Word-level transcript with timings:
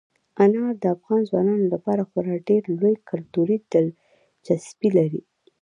انار 0.43 0.73
د 0.83 0.85
افغان 0.95 1.21
ځوانانو 1.29 1.65
لپاره 1.73 2.01
خورا 2.09 2.35
ډېره 2.47 2.67
لویه 2.79 2.99
کلتوري 3.09 3.57
دلچسپي 3.71 4.89
لري. 4.97 5.21